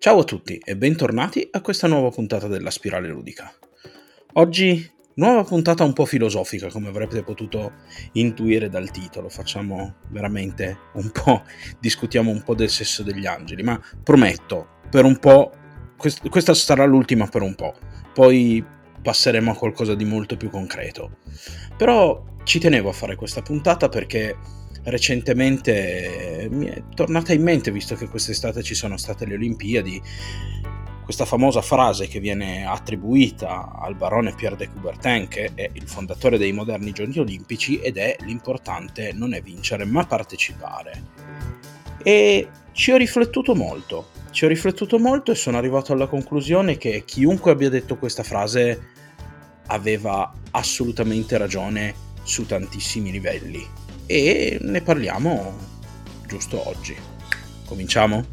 [0.00, 3.52] Ciao a tutti e bentornati a questa nuova puntata della Spirale Ludica.
[4.34, 7.72] Oggi nuova puntata un po' filosofica, come avrete potuto
[8.12, 9.28] intuire dal titolo.
[9.28, 11.42] Facciamo veramente un po',
[11.80, 15.50] discutiamo un po' del sesso degli angeli, ma prometto, per un po',
[15.96, 17.74] quest- questa sarà l'ultima per un po',
[18.14, 18.64] poi
[19.02, 21.16] passeremo a qualcosa di molto più concreto.
[21.76, 24.36] Però ci tenevo a fare questa puntata perché
[24.90, 30.02] recentemente mi è tornata in mente, visto che quest'estate ci sono state le Olimpiadi,
[31.04, 36.36] questa famosa frase che viene attribuita al barone Pierre de Coubertin, che è il fondatore
[36.36, 41.02] dei moderni giochi olimpici, ed è l'importante non è vincere ma partecipare.
[42.02, 47.04] E ci ho riflettuto molto, ci ho riflettuto molto e sono arrivato alla conclusione che
[47.06, 48.90] chiunque abbia detto questa frase
[49.68, 55.54] aveva assolutamente ragione su tantissimi livelli e ne parliamo
[56.26, 56.96] giusto oggi.
[57.66, 58.24] Cominciamo?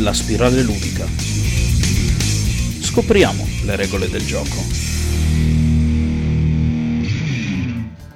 [0.00, 1.06] La spirale ludica.
[2.80, 4.62] Scopriamo le regole del gioco.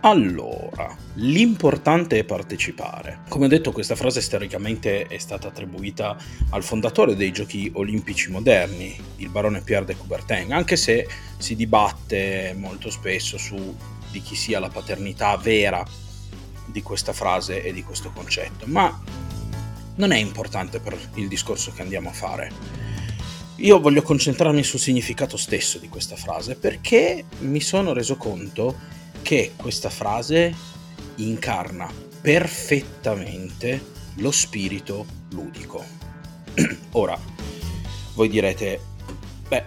[0.01, 3.21] Allora, l'importante è partecipare.
[3.29, 6.17] Come ho detto, questa frase storicamente è stata attribuita
[6.51, 12.55] al fondatore dei giochi olimpici moderni, il barone Pierre de Coubertin, anche se si dibatte
[12.57, 13.77] molto spesso su
[14.11, 15.85] di chi sia la paternità vera
[16.67, 19.03] di questa frase e di questo concetto, ma
[19.97, 22.53] non è importante per il discorso che andiamo a fare.
[23.57, 28.77] Io voglio concentrarmi sul significato stesso di questa frase perché mi sono reso conto
[29.21, 30.77] che questa frase
[31.19, 35.85] incarna perfettamente lo spirito ludico.
[36.93, 37.19] Ora,
[38.15, 38.81] voi direte,
[39.47, 39.65] beh,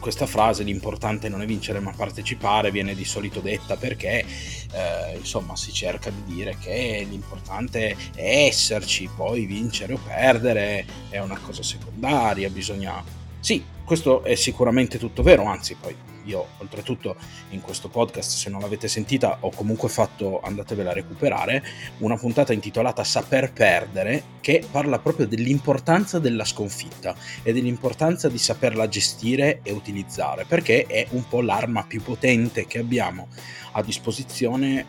[0.00, 4.24] questa frase, l'importante non è vincere ma partecipare, viene di solito detta perché,
[4.72, 11.18] eh, insomma, si cerca di dire che l'importante è esserci, poi vincere o perdere è
[11.18, 13.02] una cosa secondaria, bisogna...
[13.38, 17.16] Sì, questo è sicuramente tutto vero, anzi poi io oltretutto
[17.50, 21.62] in questo podcast, se non l'avete sentita, ho comunque fatto, andatevela a recuperare,
[21.98, 28.88] una puntata intitolata Saper perdere, che parla proprio dell'importanza della sconfitta e dell'importanza di saperla
[28.88, 33.28] gestire e utilizzare, perché è un po' l'arma più potente che abbiamo
[33.72, 34.84] a disposizione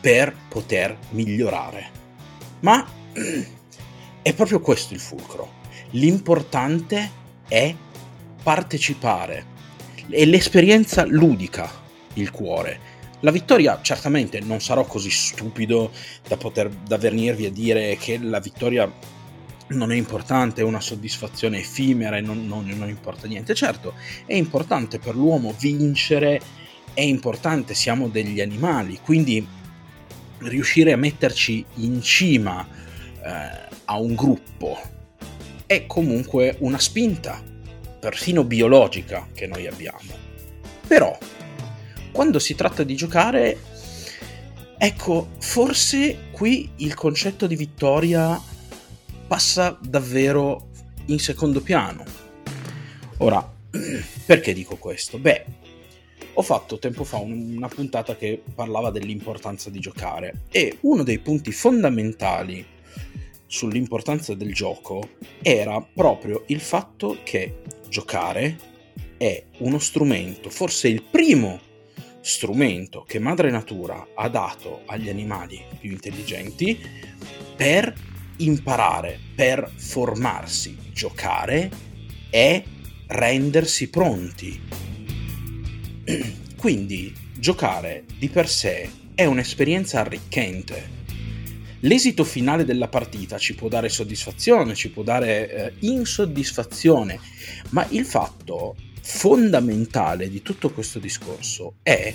[0.00, 1.90] per poter migliorare.
[2.60, 2.84] Ma
[4.22, 5.60] è proprio questo il fulcro.
[5.90, 7.10] L'importante
[7.46, 7.74] è
[8.42, 9.51] partecipare
[10.12, 11.70] è l'esperienza ludica
[12.14, 12.90] il cuore.
[13.20, 15.90] La vittoria certamente non sarò così stupido
[16.26, 18.90] da poter da venirvi a dire che la vittoria
[19.68, 23.54] non è importante, è una soddisfazione effimera e non, non, non importa niente.
[23.54, 23.94] Certo,
[24.26, 26.40] è importante per l'uomo vincere,
[26.92, 29.46] è importante, siamo degli animali, quindi
[30.38, 32.66] riuscire a metterci in cima
[33.24, 34.78] eh, a un gruppo
[35.64, 37.42] è comunque una spinta
[38.02, 40.10] persino biologica che noi abbiamo.
[40.88, 41.16] Però,
[42.10, 43.56] quando si tratta di giocare,
[44.76, 48.42] ecco, forse qui il concetto di vittoria
[49.28, 50.70] passa davvero
[51.06, 52.02] in secondo piano.
[53.18, 53.48] Ora,
[54.26, 55.18] perché dico questo?
[55.18, 55.44] Beh,
[56.32, 61.52] ho fatto tempo fa una puntata che parlava dell'importanza di giocare e uno dei punti
[61.52, 62.66] fondamentali
[63.46, 65.10] sull'importanza del gioco
[65.42, 67.60] era proprio il fatto che
[67.92, 68.58] giocare
[69.18, 71.60] è uno strumento, forse il primo
[72.22, 76.80] strumento che Madre Natura ha dato agli animali più intelligenti
[77.54, 77.94] per
[78.38, 80.74] imparare, per formarsi.
[80.90, 81.70] Giocare
[82.30, 82.62] è
[83.08, 84.58] rendersi pronti.
[86.56, 91.01] Quindi giocare di per sé è un'esperienza arricchente
[91.82, 97.18] l'esito finale della partita ci può dare soddisfazione, ci può dare eh, insoddisfazione,
[97.70, 102.12] ma il fatto fondamentale di tutto questo discorso è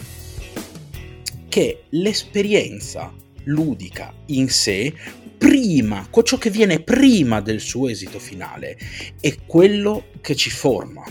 [1.49, 3.13] che l'esperienza
[3.45, 4.93] ludica in sé,
[5.37, 8.77] prima, ciò che viene prima del suo esito finale,
[9.19, 11.03] è quello che ci forma.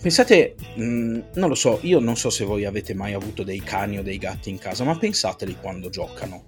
[0.00, 3.60] Pensate, mh, mm, non lo so, io non so se voi avete mai avuto dei
[3.60, 6.46] cani o dei gatti in casa, ma pensateli quando giocano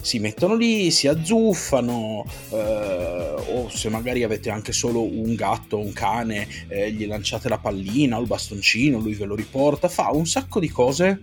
[0.00, 5.80] si mettono lì, si azzuffano, eh, o se magari avete anche solo un gatto o
[5.80, 10.10] un cane, eh, gli lanciate la pallina o il bastoncino, lui ve lo riporta, fa
[10.12, 11.20] un sacco di cose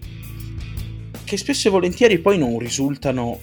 [1.24, 3.39] che spesso e volentieri poi non risultano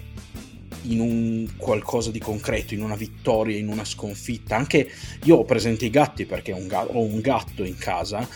[0.82, 4.56] in un qualcosa di concreto, in una vittoria, in una sconfitta.
[4.56, 4.88] Anche
[5.24, 8.26] io ho presente i gatti perché un, gatto, ho un gatto in casa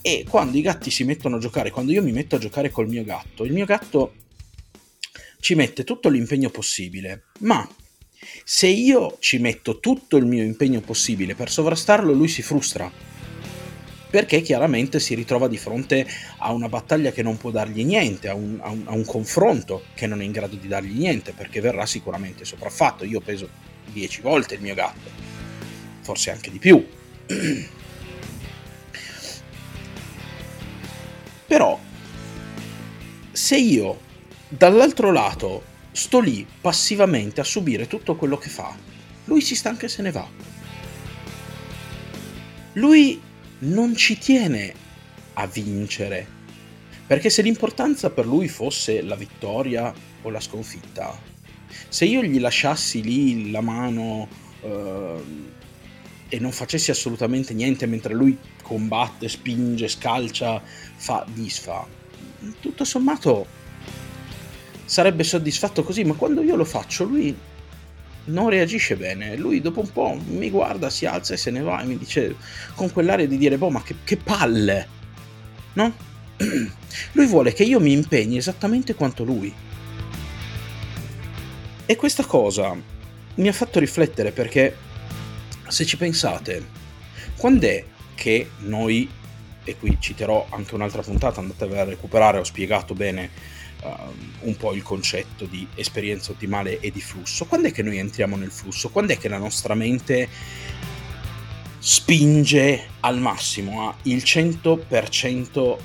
[0.00, 2.88] e quando i gatti si mettono a giocare, quando io mi metto a giocare col
[2.88, 4.12] mio gatto, il mio gatto
[5.42, 7.68] ci mette tutto l'impegno possibile, ma
[8.44, 12.88] se io ci metto tutto il mio impegno possibile per sovrastarlo, lui si frustra.
[14.08, 16.06] Perché chiaramente si ritrova di fronte
[16.38, 19.86] a una battaglia che non può dargli niente, a un, a un, a un confronto
[19.94, 23.04] che non è in grado di dargli niente, perché verrà sicuramente sopraffatto.
[23.04, 23.48] Io peso
[23.86, 25.10] 10 volte il mio gatto,
[26.02, 26.86] forse anche di più.
[31.48, 31.80] Però,
[33.32, 34.10] se io
[34.56, 35.62] dall'altro lato
[35.92, 38.76] sto lì passivamente a subire tutto quello che fa.
[39.24, 40.28] Lui si stanca e se ne va.
[42.74, 43.20] Lui
[43.60, 44.74] non ci tiene
[45.34, 46.26] a vincere,
[47.06, 51.18] perché se l'importanza per lui fosse la vittoria o la sconfitta,
[51.88, 54.28] se io gli lasciassi lì la mano
[54.60, 55.22] eh,
[56.28, 60.62] e non facessi assolutamente niente mentre lui combatte, spinge, scalcia,
[60.96, 61.86] fa, disfa,
[62.60, 63.60] tutto sommato
[64.92, 67.34] sarebbe soddisfatto così, ma quando io lo faccio lui
[68.24, 69.36] non reagisce bene.
[69.36, 72.36] Lui dopo un po' mi guarda, si alza e se ne va e mi dice
[72.74, 74.86] con quell'aria di dire, boh, ma che, che palle,
[75.72, 75.94] no?
[77.12, 79.50] lui vuole che io mi impegni esattamente quanto lui.
[81.86, 82.76] E questa cosa
[83.36, 84.76] mi ha fatto riflettere perché,
[85.68, 86.66] se ci pensate,
[87.38, 87.82] quando è
[88.14, 89.08] che noi,
[89.64, 93.52] e qui citerò anche un'altra puntata, andatevela a recuperare, ho spiegato bene
[93.82, 97.46] uh, un po' il concetto di esperienza ottimale e di flusso.
[97.46, 98.90] Quando è che noi entriamo nel flusso?
[98.90, 100.28] Quando è che la nostra mente
[101.78, 105.78] spinge al massimo, ha il 100%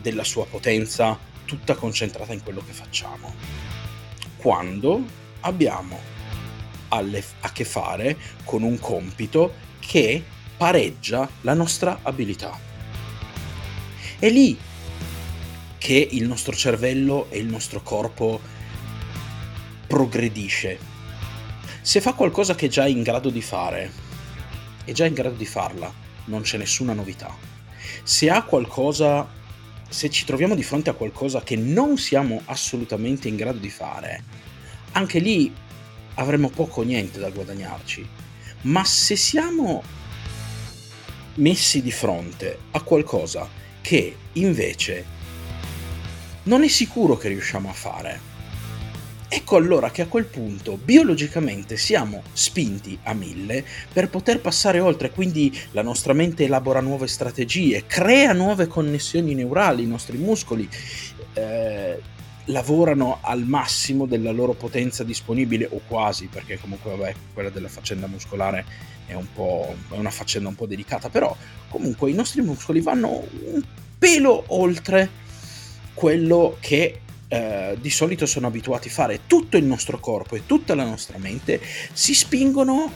[0.00, 3.34] della sua potenza tutta concentrata in quello che facciamo?
[4.36, 5.04] Quando
[5.40, 5.98] abbiamo
[6.88, 10.22] alle, a che fare con un compito che
[10.56, 12.56] pareggia la nostra abilità.
[14.18, 14.56] È lì
[15.82, 18.40] che il nostro cervello e il nostro corpo
[19.88, 20.78] progredisce.
[21.80, 23.90] Se fa qualcosa che è già in grado di fare,
[24.84, 25.92] è già in grado di farla,
[26.26, 27.36] non c'è nessuna novità.
[28.04, 29.28] Se ha qualcosa,
[29.88, 34.22] se ci troviamo di fronte a qualcosa che non siamo assolutamente in grado di fare,
[34.92, 35.52] anche lì
[36.14, 38.08] avremo poco o niente da guadagnarci.
[38.62, 39.82] Ma se siamo
[41.34, 43.48] messi di fronte a qualcosa
[43.80, 45.21] che invece
[46.44, 48.30] non è sicuro che riusciamo a fare.
[49.34, 55.10] Ecco allora che a quel punto biologicamente siamo spinti a mille per poter passare oltre,
[55.10, 60.68] quindi la nostra mente elabora nuove strategie, crea nuove connessioni neurali, i nostri muscoli
[61.32, 61.98] eh,
[62.46, 68.06] lavorano al massimo della loro potenza disponibile o quasi, perché comunque vabbè, quella della faccenda
[68.06, 68.66] muscolare
[69.06, 71.34] è, un è una faccenda un po' delicata, però
[71.70, 73.62] comunque i nostri muscoli vanno un
[73.98, 75.21] pelo oltre
[75.94, 79.20] quello che eh, di solito sono abituati a fare.
[79.26, 81.60] Tutto il nostro corpo e tutta la nostra mente
[81.92, 82.92] si spingono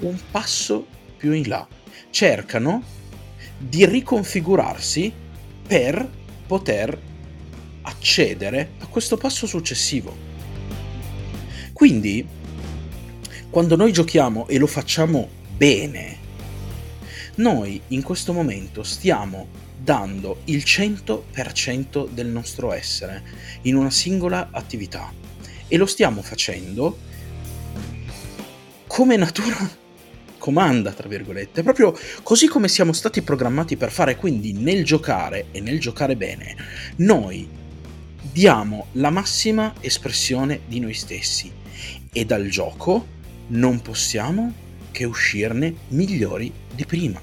[0.00, 0.86] un passo
[1.16, 1.66] più in là,
[2.10, 2.82] cercano
[3.58, 5.12] di riconfigurarsi
[5.66, 6.08] per
[6.46, 6.98] poter
[7.82, 10.16] accedere a questo passo successivo.
[11.72, 12.26] Quindi,
[13.50, 16.18] quando noi giochiamo e lo facciamo bene,
[17.36, 23.22] noi in questo momento stiamo dando il 100% del nostro essere
[23.62, 25.12] in una singola attività.
[25.66, 26.98] E lo stiamo facendo
[28.86, 29.56] come natura
[30.38, 35.60] comanda, tra virgolette, proprio così come siamo stati programmati per fare, quindi nel giocare e
[35.60, 36.56] nel giocare bene,
[36.96, 37.48] noi
[38.32, 41.52] diamo la massima espressione di noi stessi.
[42.10, 43.06] E dal gioco
[43.48, 44.52] non possiamo
[44.90, 47.20] che uscirne migliori di prima.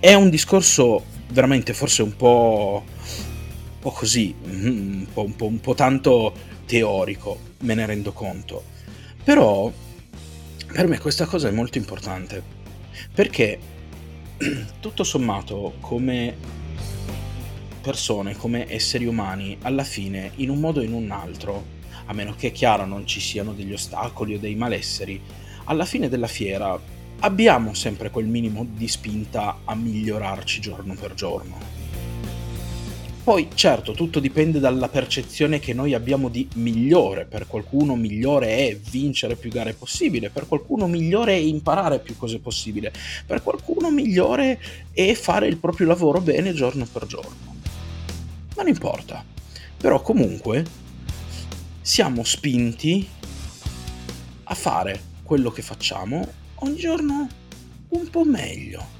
[0.00, 5.46] È un discorso veramente forse un po', un po così, mm, un po', un, po',
[5.46, 6.32] un po' tanto
[6.66, 8.62] teorico, me ne rendo conto.
[9.24, 9.72] Però
[10.72, 12.40] per me questa cosa è molto importante,
[13.12, 13.58] perché
[14.78, 16.36] tutto sommato come
[17.80, 21.76] persone, come esseri umani, alla fine, in un modo o in un altro,
[22.06, 25.20] a meno che chiaro non ci siano degli ostacoli o dei malesseri,
[25.64, 26.78] alla fine della fiera
[27.20, 31.76] abbiamo sempre quel minimo di spinta a migliorarci giorno per giorno.
[33.24, 37.26] Poi certo, tutto dipende dalla percezione che noi abbiamo di migliore.
[37.26, 42.38] Per qualcuno migliore è vincere più gare possibile, per qualcuno migliore è imparare più cose
[42.38, 42.90] possibile,
[43.26, 44.58] per qualcuno migliore
[44.92, 47.56] è fare il proprio lavoro bene giorno per giorno.
[48.56, 49.22] Non importa.
[49.76, 50.64] Però comunque
[51.82, 53.06] siamo spinti
[54.44, 56.26] a fare quello che facciamo
[56.60, 57.28] ogni giorno
[57.88, 58.96] un po' meglio.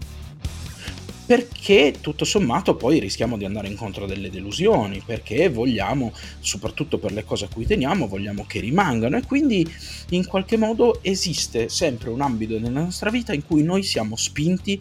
[1.29, 6.11] perché tutto sommato poi rischiamo di andare incontro a delle delusioni, perché vogliamo,
[6.41, 9.71] soprattutto per le cose a cui teniamo, vogliamo che rimangano e quindi
[10.09, 14.81] in qualche modo esiste sempre un ambito nella nostra vita in cui noi siamo spinti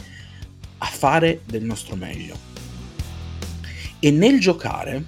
[0.78, 2.38] a fare del nostro meglio.
[4.00, 5.04] E nel giocare,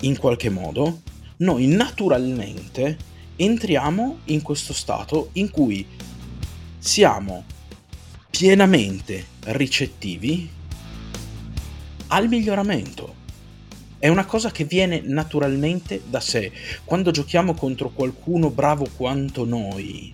[0.00, 1.02] in qualche modo,
[1.36, 2.98] noi naturalmente
[3.36, 5.86] entriamo in questo stato in cui
[6.78, 7.44] siamo
[8.30, 10.48] pienamente ricettivi
[12.08, 13.20] al miglioramento.
[13.98, 16.50] È una cosa che viene naturalmente da sé.
[16.84, 20.10] Quando giochiamo contro qualcuno bravo quanto noi,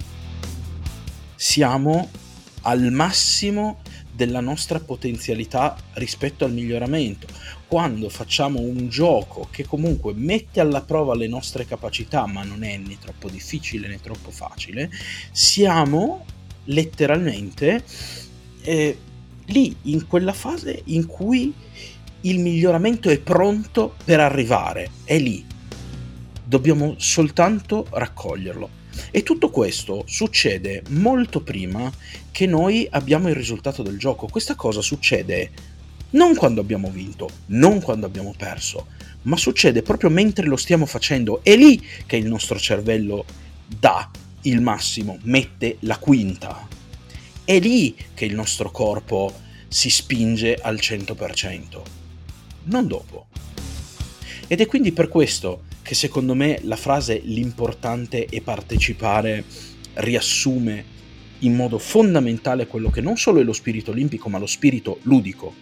[1.34, 2.10] siamo
[2.62, 3.80] al massimo
[4.18, 7.28] della nostra potenzialità rispetto al miglioramento.
[7.68, 12.76] Quando facciamo un gioco che comunque mette alla prova le nostre capacità, ma non è
[12.78, 14.90] né troppo difficile né troppo facile,
[15.30, 16.24] siamo
[16.64, 17.84] letteralmente
[18.62, 18.98] eh,
[19.46, 21.54] lì in quella fase in cui
[22.22, 25.46] il miglioramento è pronto per arrivare, è lì.
[26.42, 28.77] Dobbiamo soltanto raccoglierlo.
[29.10, 31.90] E tutto questo succede molto prima
[32.30, 34.28] che noi abbiamo il risultato del gioco.
[34.28, 35.50] Questa cosa succede
[36.10, 38.86] non quando abbiamo vinto, non quando abbiamo perso,
[39.22, 41.40] ma succede proprio mentre lo stiamo facendo.
[41.42, 43.24] È lì che il nostro cervello
[43.66, 44.10] dà
[44.42, 46.66] il massimo, mette la quinta.
[47.44, 49.32] È lì che il nostro corpo
[49.68, 51.82] si spinge al 100%,
[52.64, 53.26] non dopo.
[54.46, 59.42] Ed è quindi per questo che secondo me la frase l'importante è partecipare
[59.94, 60.84] riassume
[61.38, 65.54] in modo fondamentale quello che non solo è lo spirito olimpico, ma lo spirito ludico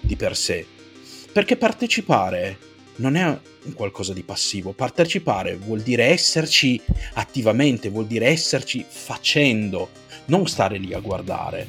[0.00, 0.64] di per sé.
[1.32, 2.58] Perché partecipare
[2.96, 3.26] non è
[3.64, 4.70] un qualcosa di passivo.
[4.70, 6.80] Partecipare vuol dire esserci
[7.14, 9.88] attivamente, vuol dire esserci facendo,
[10.26, 11.66] non stare lì a guardare.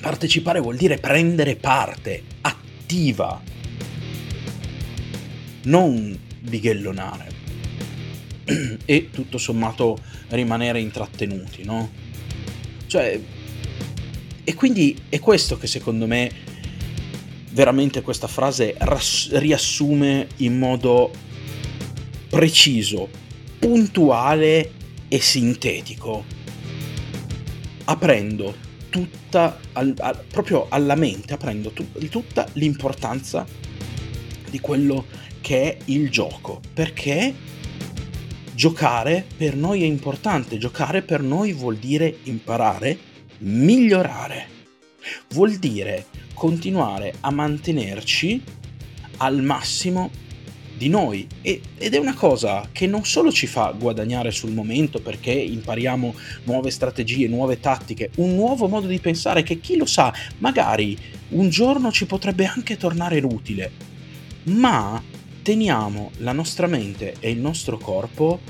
[0.00, 3.42] Partecipare vuol dire prendere parte, attiva,
[5.64, 7.40] non bighellonare.
[8.84, 11.90] e tutto sommato rimanere intrattenuti, no?
[12.86, 13.20] Cioè,
[14.44, 16.30] e quindi è questo che secondo me
[17.50, 21.10] veramente questa frase ras- riassume in modo
[22.28, 23.08] preciso,
[23.58, 24.72] puntuale
[25.08, 26.24] e sintetico,
[27.84, 33.46] aprendo tutta, al, al, proprio alla mente, aprendo tu, tutta l'importanza
[34.52, 35.06] di quello
[35.40, 37.34] che è il gioco, perché
[38.54, 42.98] giocare per noi è importante, giocare per noi vuol dire imparare,
[43.38, 44.46] migliorare,
[45.30, 46.04] vuol dire
[46.34, 48.42] continuare a mantenerci
[49.16, 50.10] al massimo
[50.76, 51.26] di noi.
[51.40, 56.14] E, ed è una cosa che non solo ci fa guadagnare sul momento perché impariamo
[56.44, 60.98] nuove strategie, nuove tattiche, un nuovo modo di pensare che chi lo sa, magari
[61.30, 63.91] un giorno ci potrebbe anche tornare utile,
[64.44, 65.02] ma
[65.42, 68.40] teniamo la nostra mente e il nostro corpo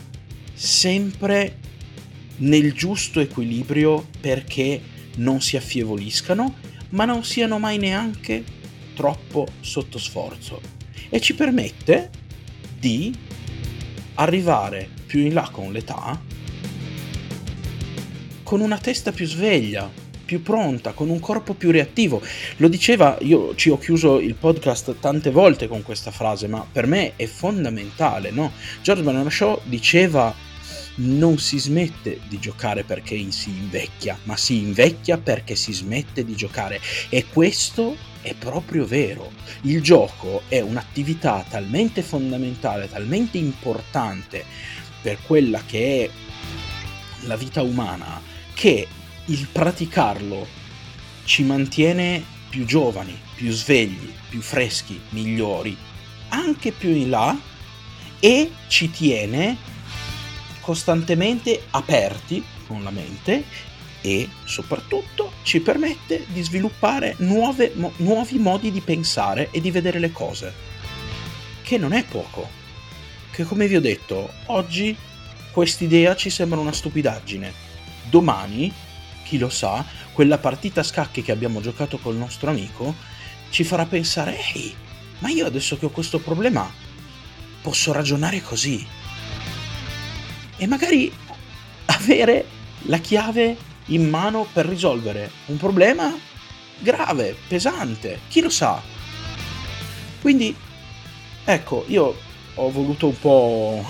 [0.52, 1.58] sempre
[2.38, 4.80] nel giusto equilibrio perché
[5.16, 6.54] non si affievoliscano
[6.90, 8.44] ma non siano mai neanche
[8.94, 10.60] troppo sotto sforzo.
[11.08, 12.10] E ci permette
[12.78, 13.14] di
[14.14, 16.20] arrivare più in là con l'età
[18.52, 19.90] con una testa più sveglia,
[20.32, 22.22] più pronta, con un corpo più reattivo.
[22.56, 26.86] Lo diceva, io ci ho chiuso il podcast tante volte con questa frase, ma per
[26.86, 28.50] me è fondamentale, no?
[28.80, 30.34] George Banana Shaw diceva
[30.94, 36.34] non si smette di giocare perché si invecchia, ma si invecchia perché si smette di
[36.34, 36.80] giocare.
[37.10, 39.32] E questo è proprio vero.
[39.62, 44.46] Il gioco è un'attività talmente fondamentale, talmente importante
[45.02, 46.10] per quella che è
[47.26, 48.20] la vita umana,
[48.54, 48.86] che
[49.26, 50.46] il praticarlo
[51.24, 55.76] ci mantiene più giovani, più svegli, più freschi, migliori,
[56.28, 57.38] anche più in là
[58.18, 59.56] e ci tiene
[60.60, 63.44] costantemente aperti con la mente
[64.00, 69.98] e soprattutto ci permette di sviluppare nuove, mo- nuovi modi di pensare e di vedere
[69.98, 70.52] le cose,
[71.62, 72.60] che non è poco.
[73.30, 74.94] Che come vi ho detto, oggi
[75.52, 77.52] quest'idea ci sembra una stupidaggine.
[78.10, 78.72] Domani,
[79.22, 82.94] chi lo sa, quella partita a scacchi che abbiamo giocato col nostro amico
[83.50, 84.74] ci farà pensare, ehi,
[85.18, 86.70] ma io adesso che ho questo problema
[87.60, 88.84] posso ragionare così
[90.56, 91.12] e magari
[91.86, 92.46] avere
[92.82, 96.12] la chiave in mano per risolvere un problema
[96.78, 98.80] grave, pesante, chi lo sa.
[100.20, 100.54] Quindi,
[101.44, 102.16] ecco, io
[102.54, 103.84] ho voluto un po'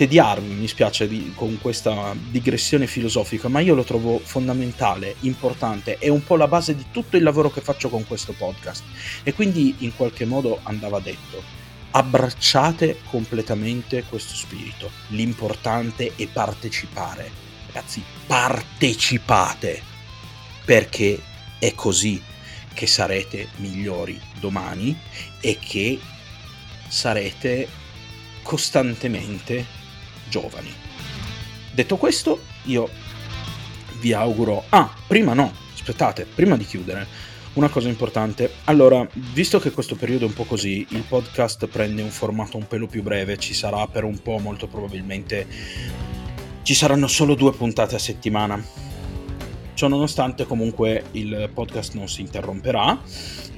[0.00, 6.08] tediarmi, mi spiace di, con questa digressione filosofica, ma io lo trovo fondamentale, importante, è
[6.08, 8.82] un po' la base di tutto il lavoro che faccio con questo podcast
[9.22, 11.42] e quindi in qualche modo andava detto.
[11.90, 14.90] Abbracciate completamente questo spirito.
[15.08, 17.30] L'importante è partecipare.
[17.66, 19.82] Ragazzi, partecipate
[20.64, 21.20] perché
[21.58, 22.22] è così
[22.72, 24.98] che sarete migliori domani
[25.42, 26.00] e che
[26.88, 27.68] sarete
[28.42, 29.78] costantemente
[30.30, 30.72] giovani.
[31.72, 32.88] Detto questo, io
[34.00, 34.64] vi auguro...
[34.70, 37.06] Ah, prima no, aspettate, prima di chiudere,
[37.54, 38.50] una cosa importante.
[38.64, 42.66] Allora, visto che questo periodo è un po' così, il podcast prende un formato un
[42.66, 45.46] pelo più breve, ci sarà per un po' molto probabilmente...
[46.62, 48.62] Ci saranno solo due puntate a settimana.
[49.80, 53.00] Ciononostante comunque il podcast non si interromperà.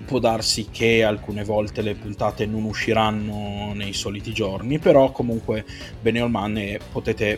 [0.06, 5.64] Può darsi che alcune volte le puntate non usciranno nei soliti giorni, però comunque
[6.00, 7.36] bene o male potete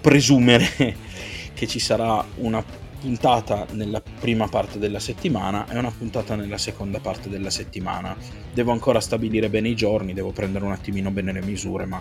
[0.00, 0.66] presumere
[1.52, 2.64] che ci sarà una
[3.04, 8.16] puntata nella prima parte della settimana e una puntata nella seconda parte della settimana.
[8.54, 12.00] Devo ancora stabilire bene i giorni, devo prendere un attimino bene le misure, ma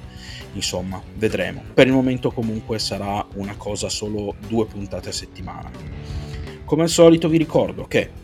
[0.54, 1.62] insomma, vedremo.
[1.74, 5.70] Per il momento comunque sarà una cosa solo due puntate a settimana.
[6.64, 8.22] Come al solito vi ricordo che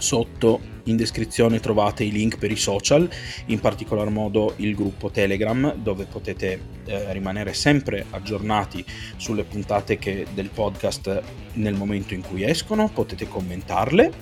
[0.00, 0.58] Sotto
[0.90, 3.08] in descrizione trovate i link per i social,
[3.46, 8.84] in particolar modo il gruppo Telegram dove potete eh, rimanere sempre aggiornati
[9.16, 11.22] sulle puntate che, del podcast
[11.54, 14.12] nel momento in cui escono, potete commentarle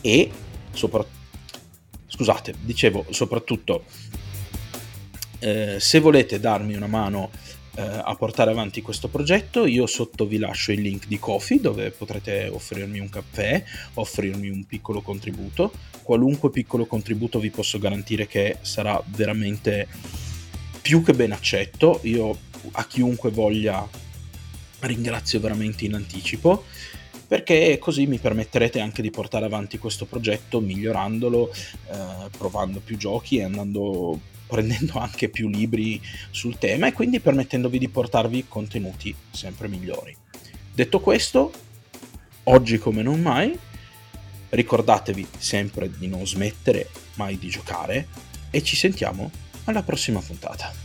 [0.00, 0.30] e
[0.72, 1.22] soprattutto
[2.14, 3.84] scusate, dicevo soprattutto
[5.40, 7.30] eh, se volete darmi una mano
[7.80, 9.66] a portare avanti questo progetto.
[9.66, 13.62] Io sotto vi lascio il link di Kofi dove potrete offrirmi un caffè,
[13.94, 15.72] offrirmi un piccolo contributo.
[16.02, 19.88] Qualunque piccolo contributo vi posso garantire che sarà veramente
[20.80, 22.00] più che ben accetto.
[22.02, 22.36] Io
[22.72, 23.86] a chiunque voglia
[24.80, 26.64] ringrazio veramente in anticipo
[27.26, 33.38] perché così mi permetterete anche di portare avanti questo progetto migliorandolo, eh, provando più giochi
[33.38, 34.20] e andando
[34.54, 40.16] prendendo anche più libri sul tema e quindi permettendovi di portarvi contenuti sempre migliori.
[40.72, 41.52] Detto questo,
[42.44, 43.58] oggi come non mai,
[44.50, 48.06] ricordatevi sempre di non smettere mai di giocare
[48.50, 49.28] e ci sentiamo
[49.64, 50.83] alla prossima puntata.